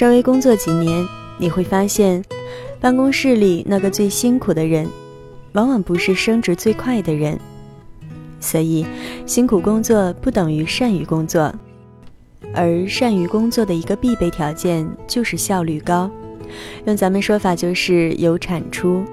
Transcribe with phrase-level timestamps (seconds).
[0.00, 1.06] 稍微工作几年，
[1.36, 2.24] 你会发现，
[2.80, 4.88] 办公室里那个最辛苦的人，
[5.52, 7.38] 往往不是升职最快的人。
[8.40, 8.86] 所以，
[9.26, 11.54] 辛苦工作不等于善于工作，
[12.54, 16.10] 而善于工作的一个必备条件就是效率高。
[16.86, 19.04] 用咱们说法就是有产出。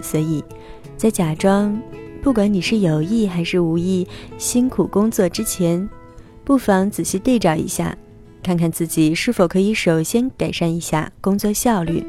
[0.00, 0.40] 所以，
[0.96, 1.76] 在假装
[2.22, 4.06] 不管你是有意还是无意
[4.38, 5.90] 辛苦工作之前，
[6.44, 7.98] 不妨仔细对照一下，
[8.44, 12.04] 看看自己是否可以首先改善一下工作效率。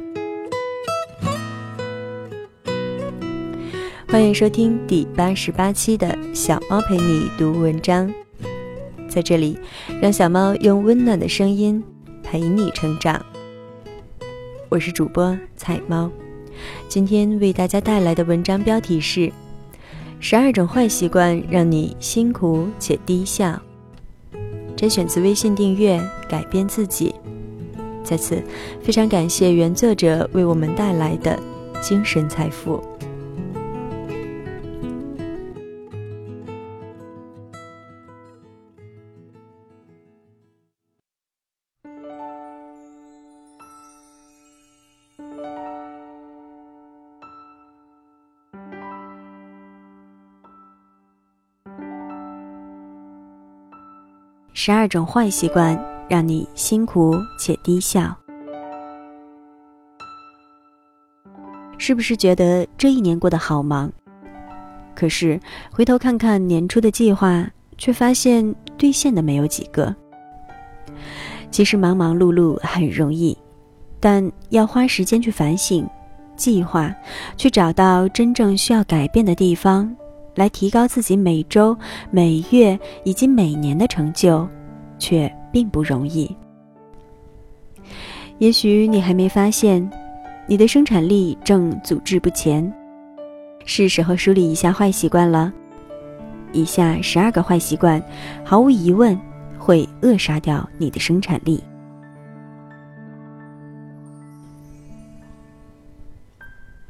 [4.10, 8.14] 欢迎收听第八十八期的小猫陪你读文章，
[9.08, 9.58] 在这里，
[10.02, 11.82] 让小猫用温暖的声音
[12.22, 13.26] 陪你成长。
[14.68, 16.12] 我是主播彩猫，
[16.90, 19.22] 今天为大家带来的文章标题是
[20.20, 23.46] 《十二种坏习惯让你辛苦且低效》，
[24.76, 27.14] 甄选自微信订阅“改变自己”。
[28.04, 28.44] 在此，
[28.84, 31.40] 非常感谢原作者为我们带来的
[31.82, 32.82] 精神财富。
[54.66, 58.12] 十二种坏习惯让你辛苦且低效，
[61.78, 63.92] 是不是觉得这一年过得好忙？
[64.96, 65.40] 可是
[65.72, 69.96] 回头看看年初的计划，却发现兑现的没有几个。
[71.52, 73.38] 其实忙忙碌碌很容易，
[74.00, 75.88] 但要花时间去反省、
[76.36, 76.92] 计划，
[77.38, 79.96] 去找到真正需要改变的地方。
[80.36, 81.76] 来提高自己每周、
[82.12, 84.48] 每月以及每年的成就，
[85.00, 86.30] 却并不容易。
[88.38, 89.90] 也许你还没发现，
[90.46, 92.72] 你的生产力正阻滞不前，
[93.66, 95.52] 是时候梳理一下坏习惯了。
[96.52, 98.02] 以下十二个坏习惯，
[98.44, 99.18] 毫无疑问
[99.58, 101.64] 会扼杀掉你的生产力。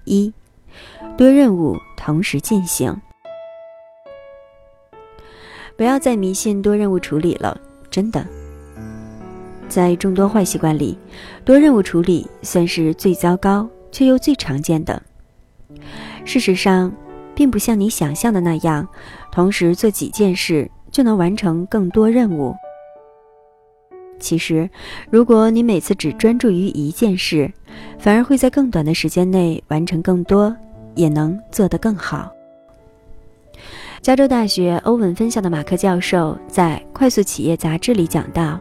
[0.05, 0.31] 一，
[1.17, 2.95] 多任务同时进行。
[5.77, 7.59] 不要再迷信多任务处理了，
[7.89, 8.25] 真的。
[9.67, 10.97] 在众多坏习惯里，
[11.43, 15.01] 多任务处理算是最糟糕却又最常见的。
[16.23, 16.91] 事实上，
[17.33, 18.87] 并不像你想象的那样，
[19.31, 22.55] 同时做几件事就能完成更多任务。
[24.17, 24.69] 其实，
[25.09, 27.51] 如果你每次只专注于一件事，
[27.99, 30.55] 反而会在更短的时间内完成更多，
[30.95, 32.31] 也能做得更好。
[34.05, 38.59] 加州大学欧文分校的马克教授在《快速企业》杂志里讲到：“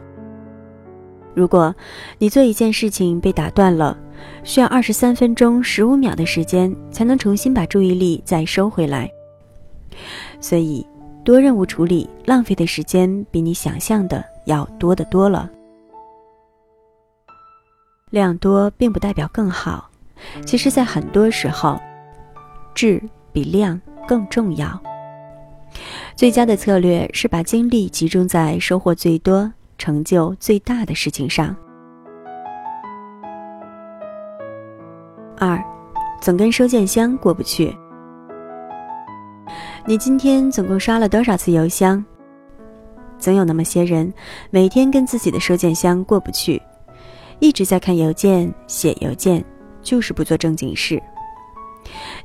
[1.37, 1.71] 如果
[2.17, 3.95] 你做一件事情被打断了，
[4.43, 9.07] 需要二十三分钟十五秒的时间才能重新把注意力再收回来。
[10.41, 10.83] 所以，
[11.23, 15.47] 多任务处理浪费的时间比你想象的要多得多了。
[18.09, 19.91] 量多并不代表更好，
[20.43, 21.79] 其实，在很多时候，
[22.73, 22.99] 质
[23.31, 24.81] 比量更重要。”
[26.15, 31.55] 最佳的策略是把精力集中在收获最多、成就最大的事情上。
[35.37, 35.61] 二，
[36.21, 37.75] 总跟收件箱过不去。
[39.85, 42.03] 你今天总共刷了多少次邮箱？
[43.19, 44.11] 总有那么些人，
[44.49, 46.61] 每天跟自己的收件箱过不去，
[47.39, 49.43] 一直在看邮件、写邮件，
[49.81, 51.01] 就是不做正经事。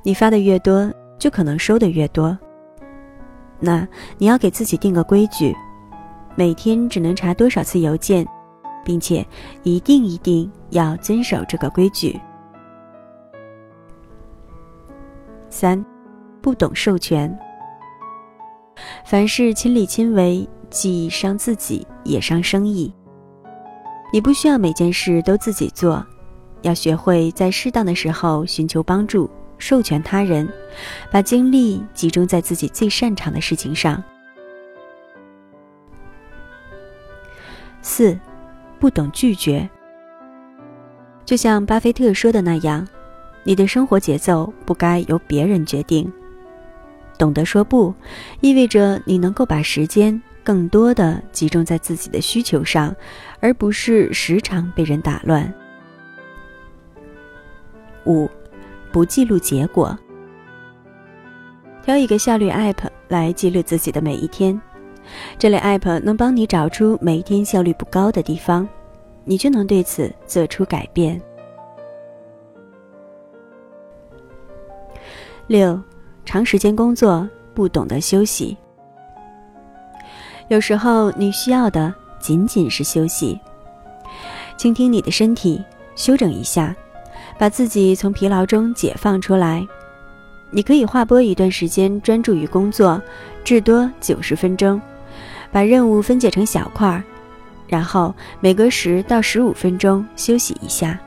[0.03, 2.39] 你发的越多，就可能收的越多。
[3.61, 5.55] 那你要给自己定个规矩，
[6.35, 8.27] 每天只能查多少次邮件，
[8.85, 9.27] 并且
[9.63, 12.19] 一定一定要遵守这个规矩。
[15.51, 15.85] 三，
[16.41, 17.39] 不懂授权。
[19.05, 22.91] 凡事亲力亲为，既伤自己也伤生意。
[24.13, 26.05] 你不需要每件事都自己做，
[26.63, 29.29] 要学会在适当的时候寻求帮助。
[29.61, 30.49] 授权他人，
[31.11, 34.03] 把精力集中在自己最擅长的事情上。
[37.83, 38.19] 四，
[38.79, 39.69] 不懂拒绝。
[41.25, 42.89] 就像巴菲特说的那样，
[43.45, 46.11] 你的生活节奏不该由别人决定。
[47.17, 47.95] 懂得说不，
[48.41, 52.95] 意味着你能够把时间更多的集中在自己的需求上，
[53.41, 55.53] 而不是时常被人打乱。
[58.07, 58.29] 五。
[58.93, 59.97] 不记录结果，
[61.83, 64.61] 挑一个效率 App 来记录自己的每一天。
[65.39, 68.69] 这类 App 能帮你找出每一天效率不高的地方，
[69.25, 71.21] 你就能对此做出改变。
[75.47, 75.81] 六，
[76.25, 78.57] 长时间工作不懂得休息。
[80.49, 83.41] 有时候你需要的仅仅是休息，
[84.57, 85.65] 倾听你的身体，
[85.97, 86.75] 休整一下，
[87.41, 89.67] 把自己从疲劳中解放出来。
[90.51, 93.01] 你可以划拨一段时间专注于工作，
[93.43, 94.79] 至多九十分钟，
[95.51, 97.03] 把任务分解成小块儿，
[97.67, 101.01] 然后每隔十到十五分钟休息一下。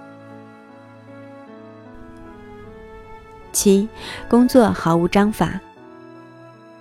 [3.51, 3.87] 七，
[4.27, 5.61] 工作毫无章法，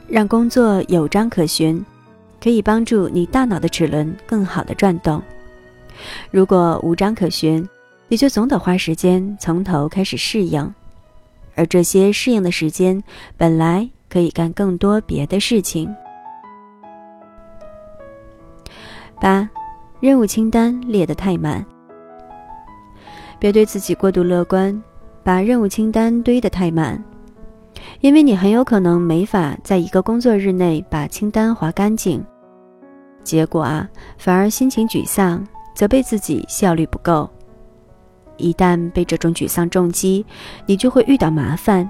[0.08, 1.84] 让工作有章可循，
[2.42, 5.22] 可以帮助你大脑的齿轮更好的转动。
[6.30, 7.68] 如果无章可循，
[8.12, 10.70] 也就总得花时间从头开始适应，
[11.54, 13.02] 而这些适应的时间
[13.38, 15.90] 本来可以干更多别的事情。
[19.18, 19.48] 八，
[19.98, 21.64] 任务清单列得太满，
[23.38, 24.78] 别对自己过度乐观。
[25.24, 27.02] 把任务清单堆得太满，
[28.00, 32.22] 因为你很有可能没法在一个工作日内把清单划干净，
[33.24, 33.88] 结果啊，
[34.18, 35.42] 反而心情沮丧，
[35.74, 37.30] 责备自己效率不够。
[38.42, 40.26] 一旦被这种沮丧重击，
[40.66, 41.88] 你就会遇到麻烦。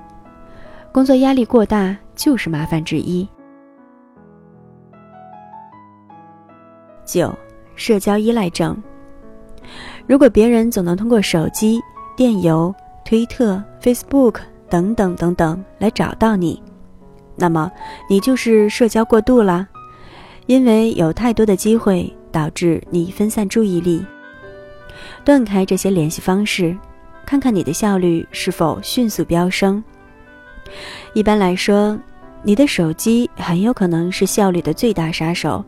[0.93, 3.27] 工作压力过大就是麻烦之一。
[7.05, 7.35] 九，
[7.75, 8.81] 社交依赖症。
[10.07, 11.81] 如果别人总能通过手机、
[12.17, 12.73] 电邮。
[13.05, 14.37] 推特、Facebook
[14.71, 16.63] 等等等等来找到你，
[17.35, 17.71] 那么
[18.09, 19.69] 你就是社交过度了，
[20.47, 24.07] 因为有太多的机会导致你分散注意力。
[25.25, 26.77] 断开这些联系方式，
[27.25, 29.83] 看看你的效率是否迅速飙升。
[31.15, 31.99] 一般来说，
[32.43, 35.65] 你的手机很有可能是效率的最大杀手。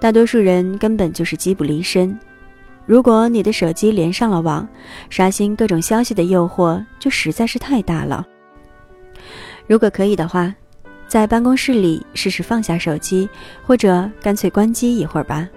[0.00, 2.18] 大多数人根本就是机不离身。
[2.86, 4.66] 如果你的手机连上了网，
[5.10, 8.26] 刷新各种消息的诱惑就实在是太大了。
[9.66, 10.54] 如果可以的话，
[11.06, 13.28] 在办公室里试试放下手机，
[13.66, 15.48] 或者干脆关机一会儿吧。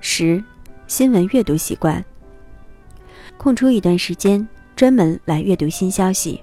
[0.00, 0.42] 十，
[0.86, 2.02] 新闻阅读习惯。
[3.36, 6.42] 空出一段时间，专门来阅读新消息。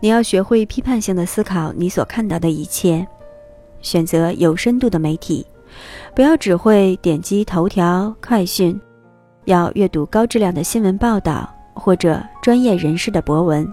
[0.00, 3.06] 你要学会批判性的思考你所看到的一切，
[3.82, 5.46] 选择有深度的媒体。
[6.14, 8.78] 不要只会点击头条、快讯，
[9.44, 13.72] 要阅读高质量的新闻报道或者专业人士的博文。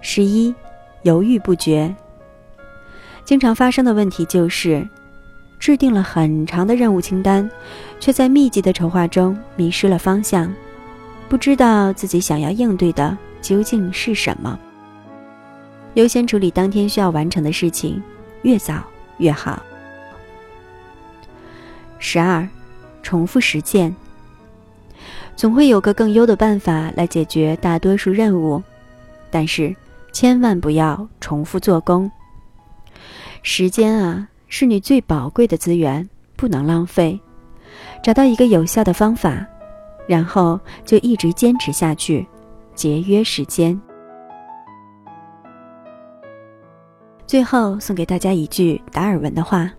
[0.00, 0.54] 十一，
[1.02, 1.94] 犹豫不决。
[3.24, 4.88] 经常发生的问题就是，
[5.62, 7.48] 制定了很长的任务清单，
[8.00, 10.52] 却在密集的筹划中迷失了方向，
[11.28, 14.58] 不知道自己想要应对的究竟是什么。
[15.94, 18.02] 优先处理当天需要完成的事情，
[18.42, 18.82] 越早。
[19.18, 19.62] 越好。
[22.00, 22.48] 十二，
[23.00, 23.94] 重复实践。
[25.36, 28.60] 总会有个更优的办法来解决大多数任务，
[29.30, 29.72] 但是
[30.10, 32.10] 千万不要重复做工。
[33.44, 36.06] 时间啊，是你最宝贵的资源，
[36.36, 37.18] 不能浪费。
[38.02, 39.46] 找到一个有效的方法，
[40.06, 42.26] 然后就一直坚持下去，
[42.74, 43.80] 节约时间。
[47.26, 49.72] 最后送给大家一句达尔文的话：“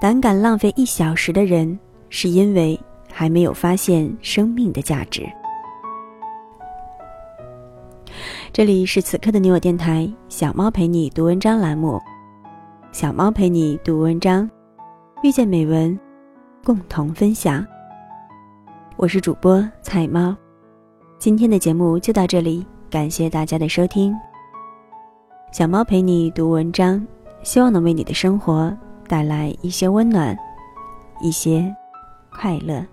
[0.00, 2.80] 胆敢浪费一小时的人，是因为
[3.12, 5.28] 还没有发现生命的价值。”
[8.50, 12.00] 这里是此刻的你我电台，小猫陪你读文章栏目，
[12.92, 14.50] 小猫陪你读文章，
[15.22, 15.96] 遇见美文，
[16.64, 17.64] 共同分享。
[18.96, 20.36] 我是主播菜猫，
[21.16, 24.12] 今天的节目就到这里，感谢大家的收听。
[25.52, 27.06] 小猫陪你读文章，
[27.44, 30.36] 希望能为你的生活带来一些温暖，
[31.20, 31.72] 一些
[32.28, 32.84] 快乐。